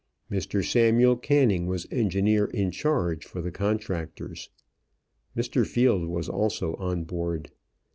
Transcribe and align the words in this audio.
Mr. 0.31 0.65
Samuel 0.67 1.15
Canning 1.15 1.67
was 1.67 1.85
engineer 1.91 2.45
in 2.45 2.71
charge 2.71 3.23
for 3.23 3.39
the 3.39 3.51
contractors. 3.51 4.49
Mr. 5.37 5.63
Field 5.63 6.07
was 6.09 6.27
also 6.27 6.73
on 6.77 7.03
board. 7.03 7.51